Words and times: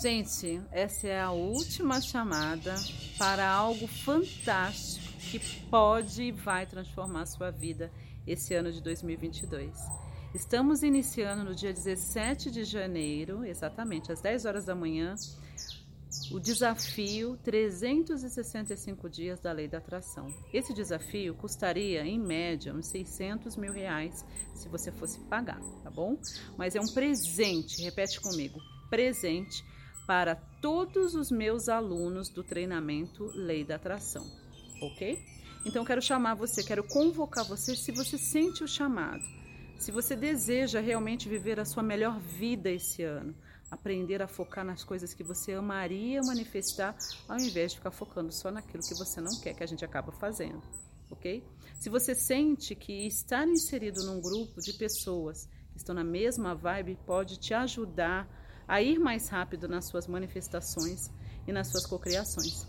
Gente, 0.00 0.62
essa 0.72 1.08
é 1.08 1.20
a 1.20 1.30
última 1.30 2.00
chamada 2.00 2.74
para 3.18 3.46
algo 3.46 3.86
fantástico 3.86 5.06
que 5.30 5.38
pode 5.66 6.22
e 6.22 6.32
vai 6.32 6.64
transformar 6.64 7.26
sua 7.26 7.50
vida 7.50 7.92
esse 8.26 8.54
ano 8.54 8.72
de 8.72 8.80
2022. 8.80 9.74
Estamos 10.34 10.82
iniciando 10.82 11.44
no 11.44 11.54
dia 11.54 11.70
17 11.70 12.50
de 12.50 12.64
janeiro, 12.64 13.44
exatamente 13.44 14.10
às 14.10 14.22
10 14.22 14.46
horas 14.46 14.64
da 14.64 14.74
manhã, 14.74 15.16
o 16.32 16.40
desafio 16.40 17.36
365 17.44 19.06
dias 19.10 19.38
da 19.38 19.52
lei 19.52 19.68
da 19.68 19.76
atração. 19.76 20.32
Esse 20.50 20.72
desafio 20.72 21.34
custaria, 21.34 22.06
em 22.06 22.18
média, 22.18 22.72
uns 22.72 22.86
600 22.86 23.54
mil 23.54 23.74
reais 23.74 24.24
se 24.54 24.66
você 24.66 24.90
fosse 24.90 25.20
pagar, 25.28 25.60
tá 25.82 25.90
bom? 25.90 26.16
Mas 26.56 26.74
é 26.74 26.80
um 26.80 26.88
presente, 26.88 27.82
repete 27.82 28.18
comigo, 28.18 28.58
presente 28.88 29.62
para 30.10 30.34
todos 30.34 31.14
os 31.14 31.30
meus 31.30 31.68
alunos 31.68 32.28
do 32.28 32.42
treinamento 32.42 33.30
Lei 33.32 33.62
da 33.62 33.76
Atração, 33.76 34.26
ok? 34.82 35.24
Então 35.64 35.84
quero 35.84 36.02
chamar 36.02 36.34
você, 36.34 36.64
quero 36.64 36.82
convocar 36.82 37.44
você 37.44 37.76
se 37.76 37.92
você 37.92 38.18
sente 38.18 38.64
o 38.64 38.66
chamado, 38.66 39.22
se 39.78 39.92
você 39.92 40.16
deseja 40.16 40.80
realmente 40.80 41.28
viver 41.28 41.60
a 41.60 41.64
sua 41.64 41.84
melhor 41.84 42.18
vida 42.18 42.68
esse 42.68 43.04
ano, 43.04 43.32
aprender 43.70 44.20
a 44.20 44.26
focar 44.26 44.64
nas 44.64 44.82
coisas 44.82 45.14
que 45.14 45.22
você 45.22 45.52
amaria 45.52 46.20
manifestar, 46.22 46.96
ao 47.28 47.38
invés 47.38 47.70
de 47.70 47.78
ficar 47.78 47.92
focando 47.92 48.32
só 48.32 48.50
naquilo 48.50 48.82
que 48.82 48.96
você 48.96 49.20
não 49.20 49.40
quer, 49.40 49.54
que 49.54 49.62
a 49.62 49.68
gente 49.68 49.84
acaba 49.84 50.10
fazendo, 50.10 50.60
ok? 51.08 51.44
Se 51.78 51.88
você 51.88 52.16
sente 52.16 52.74
que 52.74 53.06
estar 53.06 53.46
inserido 53.46 54.02
num 54.02 54.20
grupo 54.20 54.60
de 54.60 54.72
pessoas 54.72 55.48
que 55.70 55.78
estão 55.78 55.94
na 55.94 56.02
mesma 56.02 56.52
vibe 56.52 56.98
pode 57.06 57.38
te 57.38 57.54
ajudar 57.54 58.39
a 58.70 58.80
ir 58.80 59.00
mais 59.00 59.28
rápido 59.28 59.66
nas 59.66 59.86
suas 59.86 60.06
manifestações 60.06 61.10
e 61.44 61.50
nas 61.50 61.66
suas 61.66 61.84
cocriações. 61.84 62.64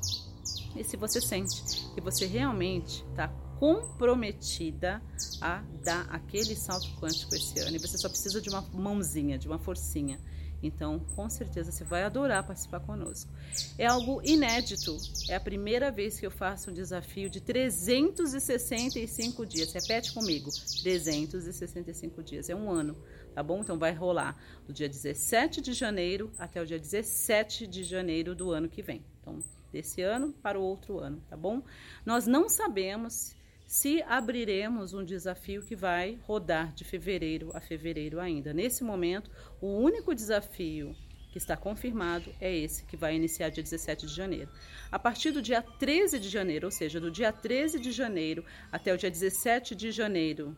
E 0.76 0.84
se 0.84 0.98
você 0.98 1.22
sente 1.22 1.62
que 1.94 2.02
você 2.02 2.26
realmente 2.26 3.06
está 3.12 3.28
comprometida 3.60 5.00
a 5.40 5.62
dar 5.84 6.08
aquele 6.10 6.56
salto 6.56 6.88
quântico 7.00 7.36
esse 7.36 7.60
ano, 7.60 7.76
e 7.76 7.80
você 7.80 8.00
só 8.00 8.10
precisa 8.10 8.42
de 8.42 8.50
uma 8.50 8.62
mãozinha, 8.74 9.38
de 9.38 9.48
uma 9.48 9.60
forcinha. 9.60 10.20
Então, 10.64 11.00
com 11.16 11.30
certeza 11.30 11.72
você 11.72 11.84
vai 11.84 12.04
adorar 12.04 12.46
participar 12.46 12.80
conosco. 12.82 13.32
É 13.78 13.86
algo 13.86 14.22
inédito. 14.24 14.98
É 15.30 15.36
a 15.36 15.40
primeira 15.40 15.92
vez 15.92 16.20
que 16.20 16.26
eu 16.26 16.32
faço 16.32 16.70
um 16.70 16.74
desafio 16.74 17.30
de 17.30 17.42
365 17.42 19.46
dias. 19.46 19.74
Repete 19.74 20.14
comigo: 20.14 20.50
365 20.84 22.24
dias. 22.24 22.50
É 22.50 22.56
um 22.56 22.70
ano 22.70 22.96
tá 23.34 23.42
bom? 23.42 23.62
Então 23.62 23.78
vai 23.78 23.94
rolar 23.94 24.38
do 24.66 24.74
dia 24.74 24.88
17 24.88 25.62
de 25.62 25.74
janeiro 25.74 26.32
até 26.38 26.62
o 26.62 26.66
dia 26.66 26.80
17 26.80 27.68
de 27.68 27.84
janeiro 27.84 28.36
do 28.36 28.52
ano 28.52 28.70
que 28.70 28.82
vem. 28.82 29.04
Então, 29.22 29.40
desse 29.72 30.02
ano 30.02 30.34
para 30.34 30.60
o 30.60 30.64
outro 30.64 31.00
ano, 31.00 31.22
tá 31.30 31.38
bom? 31.38 31.62
Nós 32.06 32.28
não 32.28 32.50
sabemos 32.50 33.36
se 33.72 34.04
abriremos 34.04 34.94
um 34.94 35.02
desafio 35.02 35.62
que 35.62 35.78
vai 35.78 36.20
rodar 36.24 36.74
de 36.74 36.84
fevereiro 36.84 37.52
a 37.56 37.62
fevereiro 37.62 38.20
ainda. 38.20 38.54
Nesse 38.54 38.84
momento, 38.84 39.32
o 39.62 39.68
único 39.68 40.14
desafio 40.14 40.94
que 41.32 41.38
está 41.38 41.56
confirmado 41.56 42.30
é 42.42 42.54
esse, 42.54 42.84
que 42.84 42.98
vai 42.98 43.16
iniciar 43.16 43.48
dia 43.48 43.64
17 43.64 44.08
de 44.08 44.14
janeiro. 44.14 44.52
A 44.92 45.00
partir 45.00 45.32
do 45.32 45.42
dia 45.42 45.62
13 45.62 46.20
de 46.20 46.28
janeiro, 46.28 46.68
ou 46.68 46.72
seja, 46.72 47.00
do 47.00 47.10
dia 47.10 47.32
13 47.32 47.80
de 47.80 47.94
janeiro 47.94 48.44
até 48.70 48.94
o 48.94 48.98
dia 48.98 49.10
17 49.10 49.74
de 49.74 49.90
janeiro 49.90 50.54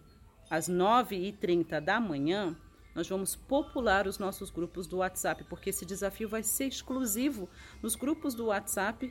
às 0.49 0.67
9h30 0.67 1.79
da 1.81 1.99
manhã, 1.99 2.57
nós 2.95 3.07
vamos 3.07 3.35
popular 3.35 4.07
os 4.07 4.17
nossos 4.17 4.49
grupos 4.49 4.87
do 4.87 4.97
WhatsApp, 4.97 5.43
porque 5.43 5.69
esse 5.69 5.85
desafio 5.85 6.27
vai 6.27 6.41
ser 6.41 6.65
exclusivo 6.65 7.47
nos 7.79 7.95
grupos 7.95 8.33
do 8.33 8.47
WhatsApp 8.47 9.07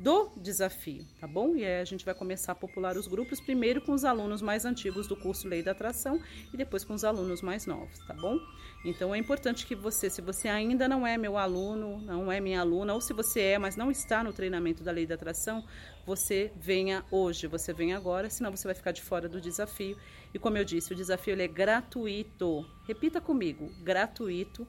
do 0.00 0.30
desafio, 0.36 1.06
tá 1.20 1.26
bom? 1.26 1.54
E 1.56 1.64
aí 1.64 1.80
a 1.80 1.84
gente 1.84 2.04
vai 2.04 2.14
começar 2.14 2.52
a 2.52 2.54
popular 2.54 2.96
os 2.96 3.06
grupos, 3.06 3.40
primeiro 3.40 3.80
com 3.80 3.92
os 3.92 4.04
alunos 4.04 4.42
mais 4.42 4.64
antigos 4.64 5.06
do 5.06 5.16
curso 5.16 5.48
Lei 5.48 5.62
da 5.62 5.70
Atração 5.70 6.20
e 6.52 6.56
depois 6.56 6.84
com 6.84 6.94
os 6.94 7.04
alunos 7.04 7.40
mais 7.40 7.66
novos, 7.66 7.98
tá 8.06 8.14
bom? 8.14 8.38
Então 8.84 9.14
é 9.14 9.18
importante 9.18 9.66
que 9.66 9.74
você, 9.74 10.10
se 10.10 10.20
você 10.20 10.48
ainda 10.48 10.86
não 10.86 11.06
é 11.06 11.16
meu 11.16 11.38
aluno, 11.38 12.00
não 12.02 12.30
é 12.30 12.40
minha 12.40 12.60
aluna, 12.60 12.92
ou 12.92 13.00
se 13.00 13.12
você 13.12 13.40
é, 13.40 13.58
mas 13.58 13.76
não 13.76 13.90
está 13.90 14.22
no 14.22 14.32
treinamento 14.32 14.82
da 14.82 14.92
Lei 14.92 15.06
da 15.06 15.14
Atração, 15.14 15.64
você 16.06 16.52
venha 16.56 17.04
hoje, 17.10 17.46
você 17.46 17.72
venha 17.72 17.96
agora, 17.96 18.28
senão 18.28 18.50
você 18.50 18.68
vai 18.68 18.74
ficar 18.74 18.92
de 18.92 19.00
fora 19.00 19.28
do 19.28 19.40
desafio. 19.40 19.96
E 20.34 20.38
como 20.38 20.58
eu 20.58 20.64
disse, 20.64 20.92
o 20.92 20.96
desafio 20.96 21.40
é 21.40 21.48
gratuito. 21.48 22.66
Repita 22.86 23.20
comigo, 23.20 23.70
gratuito 23.82 24.66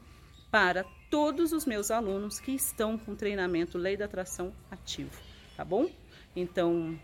para 0.55 0.85
todos 1.09 1.51
os 1.51 1.65
meus 1.65 1.91
alunos 1.91 2.39
que 2.39 2.53
estão 2.53 2.97
com 2.97 3.13
treinamento 3.13 3.77
Lei 3.77 3.97
da 3.97 4.05
Atração 4.05 4.53
ativo, 4.71 5.11
tá 5.57 5.65
bom? 5.65 5.89
Então, 6.33 6.97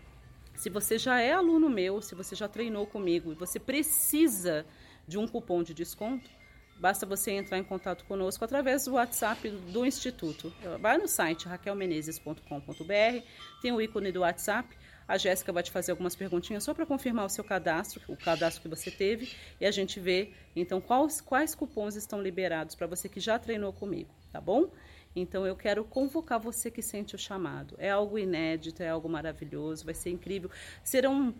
se 0.54 0.70
você 0.70 0.96
já 0.96 1.20
é 1.20 1.34
aluno 1.34 1.68
meu, 1.68 2.00
se 2.00 2.14
você 2.14 2.34
já 2.34 2.48
treinou 2.48 2.86
comigo 2.86 3.30
e 3.30 3.34
você 3.34 3.60
precisa 3.60 4.64
de 5.06 5.18
um 5.18 5.28
cupom 5.28 5.62
de 5.62 5.74
desconto, 5.74 6.30
basta 6.78 7.04
você 7.04 7.32
entrar 7.32 7.58
em 7.58 7.62
contato 7.62 8.06
conosco 8.06 8.42
através 8.42 8.86
do 8.86 8.92
WhatsApp 8.92 9.46
do 9.50 9.84
Instituto. 9.84 10.50
Vai 10.80 10.96
no 10.96 11.06
site 11.06 11.46
raquelmenezes.com.br, 11.46 13.26
tem 13.60 13.70
o 13.70 13.82
ícone 13.82 14.12
do 14.12 14.20
WhatsApp, 14.20 14.74
a 15.12 15.18
Jéssica 15.18 15.52
vai 15.52 15.62
te 15.62 15.70
fazer 15.70 15.90
algumas 15.90 16.16
perguntinhas 16.16 16.64
só 16.64 16.72
para 16.72 16.86
confirmar 16.86 17.26
o 17.26 17.28
seu 17.28 17.44
cadastro, 17.44 18.00
o 18.08 18.16
cadastro 18.16 18.62
que 18.62 18.68
você 18.68 18.90
teve, 18.90 19.30
e 19.60 19.66
a 19.66 19.70
gente 19.70 20.00
vê 20.00 20.30
então 20.56 20.80
quais, 20.80 21.20
quais 21.20 21.54
cupons 21.54 21.96
estão 21.96 22.22
liberados 22.22 22.74
para 22.74 22.86
você 22.86 23.10
que 23.10 23.20
já 23.20 23.38
treinou 23.38 23.74
comigo, 23.74 24.08
tá 24.32 24.40
bom? 24.40 24.70
Então 25.14 25.46
eu 25.46 25.54
quero 25.54 25.84
convocar 25.84 26.40
você 26.40 26.70
que 26.70 26.80
sente 26.80 27.14
o 27.14 27.18
chamado. 27.18 27.74
É 27.76 27.90
algo 27.90 28.18
inédito, 28.18 28.82
é 28.82 28.88
algo 28.88 29.06
maravilhoso, 29.06 29.84
vai 29.84 29.92
ser 29.92 30.08
incrível. 30.08 30.50
Serão 30.82 31.34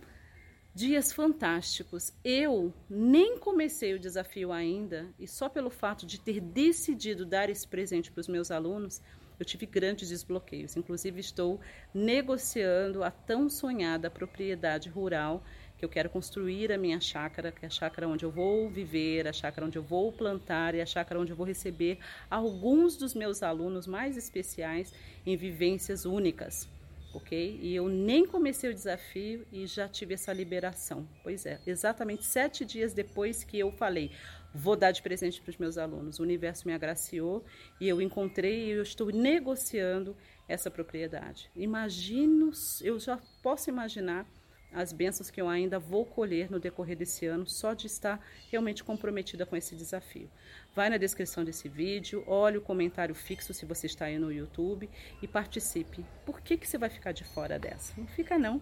dias 0.75 1.11
fantásticos. 1.11 2.13
Eu 2.23 2.75
nem 2.91 3.39
comecei 3.39 3.95
o 3.95 3.99
desafio 3.99 4.53
ainda 4.53 5.09
e 5.19 5.27
só 5.27 5.49
pelo 5.49 5.71
fato 5.71 6.05
de 6.05 6.21
ter 6.21 6.43
decidido 6.43 7.25
dar 7.25 7.49
esse 7.49 7.67
presente 7.67 8.13
para 8.13 8.21
os 8.21 8.29
meus 8.29 8.51
alunos, 8.51 9.01
eu 9.43 9.47
tive 9.47 9.67
grandes 9.67 10.09
desbloqueios. 10.09 10.77
Inclusive, 10.77 11.21
estou 11.21 11.61
negociando 11.93 13.03
a 13.03 13.11
tão 13.11 13.49
sonhada 13.51 14.09
propriedade 14.09 14.89
rural 14.89 15.43
que 15.77 15.85
eu 15.85 15.89
quero 15.89 16.09
construir 16.09 16.71
a 16.71 16.79
minha 16.79 17.01
chácara, 17.01 17.51
que 17.51 17.65
é 17.65 17.67
a 17.67 17.71
chácara 17.71 18.07
onde 18.07 18.25
eu 18.25 18.31
vou 18.31 18.71
viver, 18.71 19.27
a 19.27 19.33
chácara 19.33 19.67
onde 19.67 19.77
eu 19.77 19.83
vou 19.83 20.13
plantar 20.13 20.77
e 20.77 20.81
a 20.81 20.87
chácara 20.87 21.19
onde 21.19 21.33
eu 21.33 21.37
vou 21.37 21.45
receber 21.45 21.99
alguns 22.31 22.97
dos 22.97 23.15
meus 23.15 23.43
alunos 23.43 23.87
mais 23.87 24.17
especiais 24.17 24.95
em 25.27 25.37
vivências 25.37 26.05
únicas 26.05 26.69
ok? 27.13 27.59
E 27.61 27.75
eu 27.75 27.89
nem 27.89 28.27
comecei 28.27 28.71
o 28.71 28.75
desafio 28.75 29.47
e 29.53 29.67
já 29.67 29.89
tive 29.89 30.15
essa 30.15 30.33
liberação. 30.33 31.09
Pois 31.23 31.47
é, 31.47 31.61
exatamente 31.67 32.25
sete 32.25 32.65
dias 32.65 32.93
depois 32.93 33.45
que 33.45 33.59
eu 33.59 33.71
falei, 33.73 34.11
vou 34.55 34.77
dar 34.77 34.93
de 34.93 35.03
presente 35.03 35.41
para 35.41 35.51
os 35.51 35.57
meus 35.57 35.79
alunos. 35.79 36.19
O 36.19 36.23
universo 36.23 36.67
me 36.67 36.75
agraciou 36.75 37.45
e 37.81 37.89
eu 37.89 38.01
encontrei 38.01 38.67
e 38.67 38.71
eu 38.71 38.83
estou 38.83 39.09
negociando 39.11 40.17
essa 40.49 40.71
propriedade. 40.71 41.51
Imagino, 41.57 42.51
eu 42.83 42.99
já 42.99 43.19
posso 43.43 43.71
imaginar 43.71 44.27
as 44.75 44.93
bênçãos 44.93 45.31
que 45.31 45.41
eu 45.41 45.49
ainda 45.49 45.79
vou 45.79 46.05
colher 46.05 46.51
no 46.51 46.59
decorrer 46.59 46.97
desse 46.97 47.27
ano, 47.27 47.47
só 47.47 47.75
de 47.75 47.87
estar 47.87 48.25
realmente 48.51 48.83
comprometida 48.83 49.45
com 49.45 49.57
esse 49.57 49.75
desafio. 49.77 50.29
Vai 50.75 50.89
na 50.89 50.97
descrição 50.97 51.45
desse 51.45 51.69
vídeo, 51.69 52.25
olhe 52.27 52.59
o 52.59 52.63
comentário 52.63 53.15
fixo 53.15 53.53
se 53.53 53.67
você 53.67 53.87
está 53.87 54.07
aí 54.07 54.19
no 54.19 54.33
YouTube 54.33 54.89
e 55.21 55.29
participe. 55.29 56.05
Por 56.25 56.41
que, 56.41 56.57
que 56.57 56.67
você 56.67 56.79
vai 56.79 56.89
ficar 56.89 57.13
de 57.13 57.25
fora 57.25 57.59
dessa? 57.59 57.93
Não 57.97 58.07
fica 58.07 58.39
não. 58.39 58.61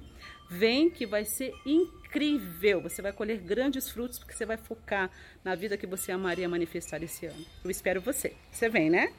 Vem 0.51 0.91
que 0.91 1.07
vai 1.07 1.25
ser 1.25 1.55
incrível. 1.65 2.83
Você 2.83 3.01
vai 3.01 3.13
colher 3.13 3.39
grandes 3.39 3.89
frutos 3.89 4.19
porque 4.19 4.35
você 4.35 4.45
vai 4.45 4.57
focar 4.57 5.11
na 5.45 5.55
vida 5.55 5.77
que 5.77 5.87
você 5.87 6.11
amaria 6.11 6.49
manifestar 6.49 7.03
esse 7.03 7.27
ano. 7.27 7.47
Eu 7.63 7.71
espero 7.71 8.01
você. 8.01 8.35
Você 8.51 8.69
vem, 8.69 8.91
né? 8.91 9.13